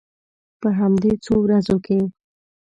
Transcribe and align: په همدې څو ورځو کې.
په 0.61 0.69
همدې 0.79 1.11
څو 1.25 1.33
ورځو 1.43 1.77
کې. 1.85 1.99